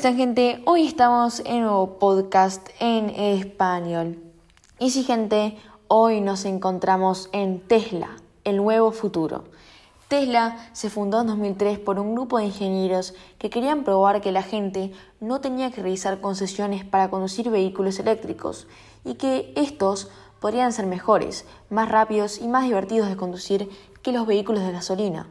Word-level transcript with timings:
están 0.00 0.16
gente? 0.16 0.62
Hoy 0.64 0.86
estamos 0.86 1.40
en 1.40 1.56
un 1.56 1.62
nuevo 1.64 1.98
podcast 1.98 2.66
en 2.80 3.10
español. 3.10 4.18
Y 4.78 4.92
sí 4.92 5.02
gente, 5.02 5.58
hoy 5.88 6.22
nos 6.22 6.46
encontramos 6.46 7.28
en 7.32 7.60
Tesla, 7.60 8.08
el 8.44 8.56
nuevo 8.56 8.92
futuro. 8.92 9.44
Tesla 10.08 10.56
se 10.72 10.88
fundó 10.88 11.20
en 11.20 11.26
2003 11.26 11.80
por 11.80 11.98
un 11.98 12.14
grupo 12.14 12.38
de 12.38 12.46
ingenieros 12.46 13.12
que 13.36 13.50
querían 13.50 13.84
probar 13.84 14.22
que 14.22 14.32
la 14.32 14.42
gente 14.42 14.92
no 15.20 15.42
tenía 15.42 15.70
que 15.70 15.82
realizar 15.82 16.22
concesiones 16.22 16.82
para 16.82 17.10
conducir 17.10 17.50
vehículos 17.50 17.98
eléctricos 17.98 18.68
y 19.04 19.16
que 19.16 19.52
estos 19.54 20.08
podrían 20.40 20.72
ser 20.72 20.86
mejores, 20.86 21.44
más 21.68 21.90
rápidos 21.90 22.38
y 22.38 22.48
más 22.48 22.64
divertidos 22.64 23.10
de 23.10 23.18
conducir 23.18 23.68
que 24.00 24.12
los 24.12 24.26
vehículos 24.26 24.62
de 24.62 24.72
gasolina. 24.72 25.26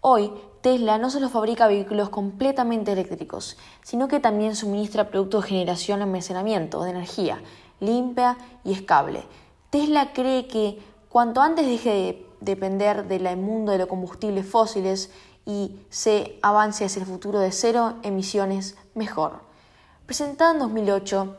Hoy, 0.00 0.30
Tesla 0.66 0.98
no 0.98 1.10
solo 1.10 1.28
fabrica 1.28 1.68
vehículos 1.68 2.08
completamente 2.08 2.90
eléctricos, 2.90 3.56
sino 3.84 4.08
que 4.08 4.18
también 4.18 4.56
suministra 4.56 5.10
productos 5.10 5.44
de 5.44 5.50
generación 5.50 6.00
y 6.00 6.02
almacenamiento 6.02 6.82
de 6.82 6.90
energía 6.90 7.40
limpia 7.78 8.36
y 8.64 8.72
estable. 8.72 9.22
Tesla 9.70 10.12
cree 10.12 10.48
que 10.48 10.82
cuanto 11.08 11.40
antes 11.40 11.68
deje 11.68 11.90
de 11.90 12.26
depender 12.40 13.06
del 13.06 13.36
mundo 13.36 13.70
de 13.70 13.78
los 13.78 13.86
combustibles 13.86 14.44
fósiles 14.44 15.12
y 15.44 15.78
se 15.88 16.36
avance 16.42 16.84
hacia 16.84 16.98
el 16.98 17.06
futuro 17.06 17.38
de 17.38 17.52
cero 17.52 17.98
emisiones, 18.02 18.76
mejor. 18.96 19.34
Presentado 20.04 20.52
en 20.54 20.58
2008, 20.58 21.36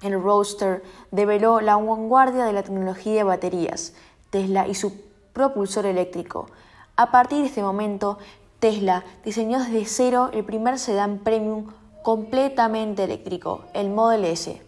el 0.00 0.14
Roadster 0.14 0.82
develó 1.10 1.60
la 1.60 1.76
vanguardia 1.76 2.46
de 2.46 2.54
la 2.54 2.62
tecnología 2.62 3.16
de 3.16 3.24
baterías, 3.24 3.92
Tesla 4.30 4.66
y 4.66 4.74
su 4.74 4.98
propulsor 5.34 5.84
eléctrico. 5.84 6.48
A 6.96 7.10
partir 7.10 7.40
de 7.40 7.46
este 7.46 7.62
momento, 7.62 8.18
Tesla 8.62 9.02
diseñó 9.24 9.58
desde 9.58 9.84
cero 9.86 10.30
el 10.32 10.44
primer 10.44 10.78
sedán 10.78 11.18
premium 11.18 11.72
completamente 12.04 13.02
eléctrico, 13.02 13.64
el 13.74 13.90
Model 13.90 14.24
S, 14.24 14.62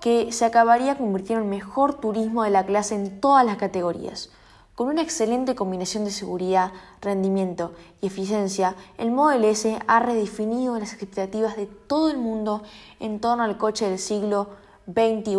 que 0.00 0.30
se 0.30 0.44
acabaría 0.44 0.96
convirtiendo 0.96 1.44
en 1.44 1.50
el 1.50 1.56
mejor 1.58 1.94
turismo 1.94 2.44
de 2.44 2.50
la 2.50 2.64
clase 2.64 2.94
en 2.94 3.20
todas 3.20 3.44
las 3.44 3.56
categorías. 3.56 4.30
Con 4.76 4.86
una 4.86 5.02
excelente 5.02 5.56
combinación 5.56 6.04
de 6.04 6.12
seguridad, 6.12 6.70
rendimiento 7.00 7.72
y 8.00 8.06
eficiencia, 8.06 8.76
el 8.98 9.10
Model 9.10 9.46
S 9.46 9.80
ha 9.84 9.98
redefinido 9.98 10.78
las 10.78 10.92
expectativas 10.92 11.56
de 11.56 11.66
todo 11.66 12.10
el 12.12 12.18
mundo 12.18 12.62
en 13.00 13.18
torno 13.18 13.42
al 13.42 13.58
coche 13.58 13.90
del 13.90 13.98
siglo 13.98 14.50
XXI 14.86 15.34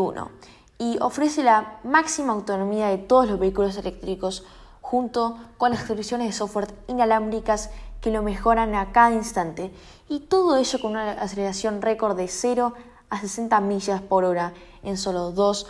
y 0.79 0.97
ofrece 0.99 1.43
la 1.43 1.79
máxima 1.85 2.33
autonomía 2.33 2.88
de 2.88 2.97
todos 2.97 3.29
los 3.29 3.39
vehículos 3.39 3.77
eléctricos 3.77 4.43
junto 4.95 5.35
con 5.57 5.71
las 5.71 5.85
soluciones 5.85 6.27
de 6.27 6.31
software 6.31 6.73
inalámbricas 6.88 7.69
que 7.99 8.11
lo 8.11 8.23
mejoran 8.23 8.75
a 8.75 8.93
cada 8.93 9.11
instante 9.11 9.69
y 10.07 10.21
todo 10.21 10.55
ello 10.55 10.79
con 10.79 10.91
una 10.91 11.11
aceleración 11.11 11.81
récord 11.81 12.15
de 12.15 12.29
0 12.29 12.73
a 13.09 13.19
60 13.19 13.59
millas 13.59 14.01
por 14.01 14.23
hora 14.23 14.53
en 14.83 14.95
solo 14.95 15.31
2 15.31 15.67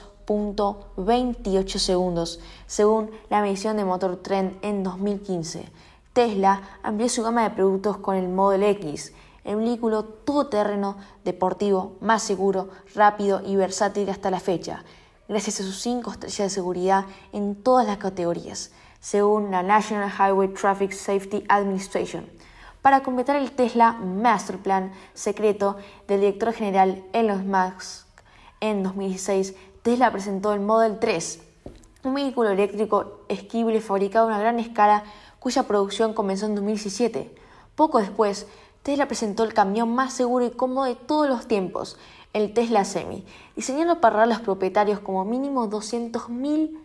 28 0.95 1.79
segundos, 1.79 2.39
según 2.67 3.09
la 3.31 3.41
medición 3.41 3.77
de 3.77 3.85
Motor 3.85 4.17
Trend 4.17 4.59
en 4.61 4.83
2015. 4.83 5.71
Tesla 6.13 6.61
amplió 6.83 7.09
su 7.09 7.23
gama 7.23 7.49
de 7.49 7.55
productos 7.55 7.97
con 7.97 8.17
el 8.17 8.29
Model 8.29 8.61
X, 8.61 9.11
el 9.43 9.55
vehículo 9.55 10.03
todoterreno 10.03 10.97
deportivo 11.23 11.93
más 11.99 12.21
seguro, 12.21 12.69
rápido 12.93 13.41
y 13.43 13.55
versátil 13.55 14.07
hasta 14.07 14.29
la 14.29 14.39
fecha, 14.39 14.83
gracias 15.27 15.61
a 15.61 15.63
sus 15.63 15.81
5 15.81 16.11
estrellas 16.11 16.37
de 16.37 16.49
seguridad 16.51 17.05
en 17.33 17.55
todas 17.55 17.87
las 17.87 17.97
categorías, 17.97 18.69
según 18.99 19.51
la 19.51 19.63
National 19.63 20.11
Highway 20.11 20.49
Traffic 20.49 20.91
Safety 20.91 21.43
Administration. 21.49 22.25
Para 22.81 23.01
completar 23.01 23.35
el 23.35 23.51
Tesla 23.51 23.93
Master 23.93 24.57
Plan 24.57 24.91
secreto 25.13 25.77
del 26.07 26.21
director 26.21 26.53
general 26.53 27.03
Elon 27.13 27.49
Musk 27.49 28.05
en 28.59 28.83
2016, 28.83 29.55
Tesla 29.81 30.11
presentó 30.11 30.53
el 30.53 30.59
Model 30.59 30.99
3, 30.99 31.41
un 32.03 32.13
vehículo 32.13 32.51
eléctrico 32.51 33.21
esquible 33.27 33.81
fabricado 33.81 34.25
a 34.25 34.27
una 34.27 34.39
gran 34.39 34.59
escala 34.59 35.03
cuya 35.39 35.63
producción 35.63 36.13
comenzó 36.13 36.45
en 36.45 36.55
2017.00 36.57 37.99
después, 37.99 38.47
Tesla 38.83 39.07
presentó 39.07 39.43
el 39.43 39.53
camión 39.53 39.93
más 39.93 40.13
seguro 40.13 40.45
y 40.45 40.51
cómodo 40.51 40.85
de 40.85 40.95
todos 40.95 41.27
los 41.27 41.47
tiempos, 41.47 41.97
el 42.33 42.53
Tesla 42.53 42.85
Semi, 42.85 43.25
diseñado 43.55 43.99
para 43.99 44.25
los 44.25 44.39
propietarios 44.41 44.99
como 44.99 45.25
mínimo 45.25 45.67
200 45.67 46.29
mil 46.29 46.79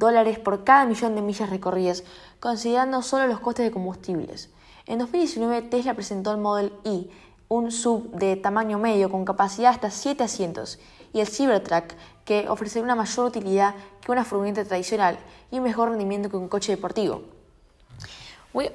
dólares 0.00 0.40
por 0.40 0.64
cada 0.64 0.84
millón 0.86 1.14
de 1.14 1.22
millas 1.22 1.50
recorridas, 1.50 2.02
considerando 2.40 3.02
solo 3.02 3.28
los 3.28 3.38
costes 3.38 3.64
de 3.64 3.70
combustibles. 3.70 4.50
En 4.86 4.98
2019 4.98 5.62
Tesla 5.62 5.94
presentó 5.94 6.32
el 6.32 6.38
Model 6.38 6.72
E, 6.84 7.08
un 7.46 7.70
sub 7.70 8.10
de 8.10 8.34
tamaño 8.34 8.78
medio 8.78 9.08
con 9.10 9.24
capacidad 9.24 9.70
hasta 9.70 9.90
7 9.90 10.24
asientos, 10.24 10.80
y 11.12 11.20
el 11.20 11.28
Cybertruck, 11.28 11.94
que 12.24 12.48
ofrece 12.48 12.80
una 12.80 12.94
mayor 12.94 13.26
utilidad 13.26 13.74
que 14.00 14.10
una 14.10 14.24
furgoneta 14.24 14.64
tradicional 14.64 15.18
y 15.50 15.58
un 15.58 15.64
mejor 15.64 15.90
rendimiento 15.90 16.30
que 16.30 16.36
un 16.36 16.48
coche 16.48 16.72
deportivo. 16.72 17.22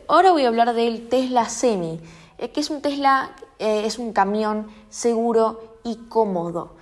ahora 0.07 0.31
voy 0.31 0.45
a 0.45 0.47
hablar 0.47 0.73
del 0.73 1.09
Tesla 1.09 1.49
Semi, 1.49 1.99
eh, 2.37 2.51
que 2.51 2.59
es 2.59 2.69
un 2.69 2.81
Tesla, 2.81 3.31
eh, 3.59 3.83
es 3.85 3.97
un 3.97 4.13
camión 4.13 4.67
seguro 4.89 5.77
y 5.83 5.95
cómodo. 6.09 6.75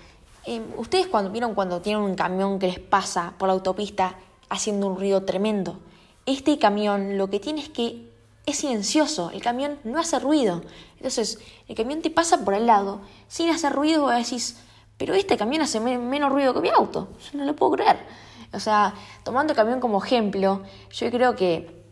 Eh, 0.45 0.61
Ustedes 0.77 1.07
cuando 1.07 1.31
vieron 1.31 1.53
cuando 1.53 1.79
tienen 1.81 2.03
un 2.03 2.15
camión 2.15 2.59
que 2.59 2.67
les 2.67 2.79
pasa 2.79 3.33
por 3.37 3.47
la 3.47 3.53
autopista 3.53 4.15
haciendo 4.49 4.87
un 4.87 4.97
ruido 4.97 5.23
tremendo. 5.23 5.79
Este 6.25 6.57
camión 6.57 7.17
lo 7.17 7.29
que 7.29 7.39
tiene 7.39 7.61
es 7.61 7.69
que 7.69 8.09
es 8.45 8.57
silencioso, 8.57 9.31
el 9.31 9.41
camión 9.41 9.79
no 9.83 9.99
hace 9.99 10.19
ruido. 10.19 10.61
Entonces, 10.97 11.39
el 11.67 11.75
camión 11.75 12.01
te 12.01 12.09
pasa 12.09 12.43
por 12.43 12.53
al 12.53 12.65
lado 12.65 13.01
sin 13.27 13.49
hacer 13.49 13.73
ruido 13.73 14.11
y 14.13 14.21
decís, 14.21 14.57
pero 14.97 15.13
este 15.13 15.37
camión 15.37 15.61
hace 15.61 15.79
menos 15.79 16.31
ruido 16.31 16.53
que 16.53 16.61
mi 16.61 16.69
auto. 16.69 17.09
Yo 17.31 17.39
no 17.39 17.45
lo 17.45 17.55
puedo 17.55 17.73
creer. 17.73 17.97
O 18.53 18.59
sea, 18.59 18.93
tomando 19.23 19.53
el 19.53 19.57
camión 19.57 19.79
como 19.79 20.03
ejemplo, 20.03 20.61
yo 20.91 21.09
creo 21.09 21.35
que 21.35 21.83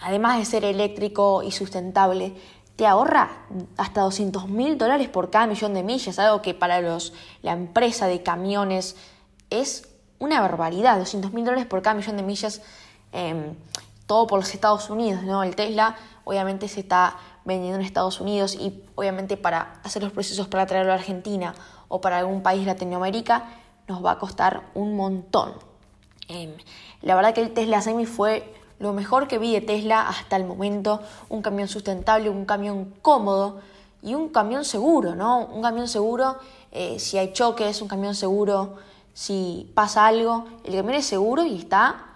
además 0.00 0.38
de 0.38 0.44
ser 0.44 0.64
eléctrico 0.64 1.42
y 1.42 1.52
sustentable, 1.52 2.34
te 2.76 2.86
ahorra 2.86 3.46
hasta 3.76 4.00
200 4.02 4.48
mil 4.48 4.76
dólares 4.78 5.08
por 5.08 5.30
cada 5.30 5.46
millón 5.46 5.74
de 5.74 5.82
millas, 5.82 6.18
algo 6.18 6.42
que 6.42 6.54
para 6.54 6.80
los, 6.80 7.12
la 7.42 7.52
empresa 7.52 8.06
de 8.06 8.22
camiones 8.22 8.96
es 9.50 9.88
una 10.22 10.40
barbaridad, 10.40 10.98
200 10.98 11.32
mil 11.32 11.44
dólares 11.44 11.66
por 11.66 11.82
cada 11.82 11.94
millón 11.94 12.16
de 12.16 12.22
millas, 12.22 12.62
em, 13.10 13.56
todo 14.06 14.28
por 14.28 14.38
los 14.38 14.54
Estados 14.54 14.88
Unidos, 14.88 15.24
¿no? 15.24 15.42
El 15.42 15.56
Tesla 15.56 15.96
obviamente 16.22 16.68
se 16.68 16.78
está 16.78 17.16
vendiendo 17.44 17.80
en 17.80 17.84
Estados 17.84 18.20
Unidos 18.20 18.54
y 18.54 18.84
obviamente 18.94 19.36
para 19.36 19.80
hacer 19.82 20.00
los 20.00 20.12
procesos 20.12 20.46
para 20.46 20.64
traerlo 20.66 20.92
a 20.92 20.94
Argentina 20.94 21.56
o 21.88 22.00
para 22.00 22.18
algún 22.18 22.40
país 22.40 22.64
Latinoamérica 22.64 23.46
nos 23.88 24.04
va 24.04 24.12
a 24.12 24.18
costar 24.20 24.62
un 24.74 24.94
montón. 24.96 25.54
Em, 26.28 26.54
la 27.00 27.16
verdad 27.16 27.34
que 27.34 27.40
el 27.40 27.52
Tesla 27.52 27.82
Semi 27.82 28.06
fue 28.06 28.54
lo 28.78 28.92
mejor 28.92 29.26
que 29.26 29.38
vi 29.38 29.52
de 29.52 29.60
Tesla 29.60 30.08
hasta 30.08 30.36
el 30.36 30.44
momento, 30.44 31.00
un 31.30 31.42
camión 31.42 31.66
sustentable, 31.66 32.30
un 32.30 32.44
camión 32.44 32.94
cómodo 33.02 33.60
y 34.02 34.14
un 34.14 34.28
camión 34.28 34.64
seguro, 34.64 35.16
¿no? 35.16 35.46
Un 35.46 35.62
camión 35.62 35.88
seguro 35.88 36.36
eh, 36.70 37.00
si 37.00 37.18
hay 37.18 37.32
choques, 37.32 37.82
un 37.82 37.88
camión 37.88 38.14
seguro 38.14 38.76
si 39.14 39.70
pasa 39.74 40.06
algo, 40.06 40.46
el 40.64 40.74
camión 40.74 40.96
es 40.96 41.06
seguro 41.06 41.44
y 41.44 41.58
está, 41.58 42.06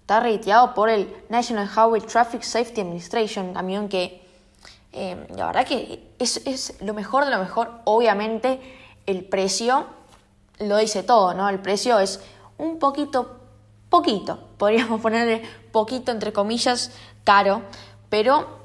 está 0.00 0.20
reiteado 0.20 0.74
por 0.74 0.88
el 0.88 1.14
National 1.28 1.68
Highway 1.68 2.00
Traffic 2.00 2.42
Safety 2.42 2.80
Administration, 2.80 3.52
camión 3.52 3.88
que 3.88 4.26
Em, 4.98 5.26
la 5.36 5.48
verdad 5.48 5.66
que 5.66 6.14
es, 6.18 6.74
lo 6.80 6.94
mejor 6.94 7.26
de 7.26 7.30
lo 7.30 7.38
mejor. 7.38 7.70
Obviamente 7.84 8.60
el 9.04 9.26
precio 9.26 9.84
lo 10.58 10.78
dice 10.78 11.02
todo, 11.02 11.34
¿no? 11.34 11.50
El 11.50 11.58
precio 11.58 11.98
es 11.98 12.18
un 12.56 12.78
poquito, 12.78 13.36
poquito, 13.90 14.48
podríamos 14.56 15.02
ponerle 15.02 15.42
poquito 15.70 16.12
entre 16.12 16.32
comillas, 16.32 16.92
caro, 17.24 17.60
pero 18.08 18.64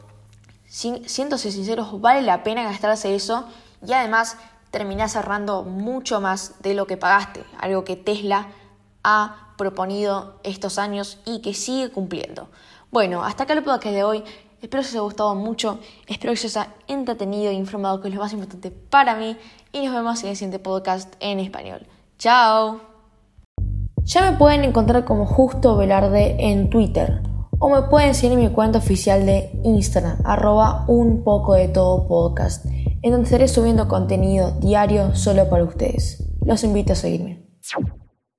siendo 0.70 1.38
sinceros, 1.38 2.00
vale 2.00 2.22
la 2.22 2.44
pena 2.44 2.64
gastarse 2.64 3.14
eso 3.14 3.50
y 3.86 3.92
además 3.92 4.38
terminás 4.72 5.16
ahorrando 5.16 5.64
mucho 5.64 6.22
más 6.22 6.56
de 6.62 6.74
lo 6.74 6.88
que 6.88 6.98
pagaste, 6.98 7.44
algo 7.60 7.84
que 7.84 7.98
Tesla 7.98 8.48
ha 9.04 9.54
proponido 9.58 10.40
estos 10.44 10.80
años 10.80 11.20
y 11.26 11.42
que 11.42 11.54
sigue 11.54 11.92
cumpliendo. 11.92 12.50
Bueno, 12.90 13.24
hasta 13.24 13.44
acá 13.44 13.62
puedo 13.62 13.80
que 13.80 13.92
de 13.92 14.04
hoy. 14.04 14.24
Espero 14.62 14.84
que 14.84 14.90
os 14.90 14.94
haya 14.94 15.02
gustado 15.02 15.34
mucho, 15.34 15.80
espero 16.08 16.34
que 16.34 16.46
os 16.46 16.58
haya 16.58 16.74
entretenido 16.88 17.50
e 17.50 17.54
informado, 17.54 18.00
que 18.00 18.10
es 18.10 18.14
lo 18.14 18.22
más 18.22 18.32
importante 18.34 18.70
para 18.70 19.16
mí. 19.16 19.36
Y 19.72 19.86
nos 19.86 19.96
vemos 19.96 20.22
en 20.24 20.30
el 20.30 20.36
siguiente 20.36 20.60
podcast 20.60 21.14
en 21.20 21.40
español. 21.40 21.88
¡Chao! 22.20 22.80
Ya 24.04 24.30
me 24.30 24.38
pueden 24.38 24.64
encontrar 24.64 25.04
como 25.04 25.26
Justo 25.26 25.78
Velarde 25.78 26.36
en 26.40 26.70
Twitter. 26.70 27.22
O 27.60 27.70
me 27.70 27.84
pueden 27.84 28.14
seguir 28.14 28.38
en 28.38 28.46
mi 28.46 28.50
cuenta 28.50 28.80
oficial 28.80 29.26
de 29.26 29.52
Instagram, 29.64 30.18
arroba 30.26 30.86
un 30.88 31.24
poco 31.24 31.54
de 31.54 31.68
todo 31.68 32.08
podcast, 32.08 32.66
en 33.02 33.12
donde 33.12 33.26
estaré 33.26 33.48
subiendo 33.48 33.88
contenido 33.88 34.52
diario 34.60 35.16
solo 35.16 35.50
para 35.50 35.64
ustedes. 35.64 36.24
Los 36.46 36.64
invito 36.64 36.94
a 36.94 36.96
seguirme. 36.96 37.46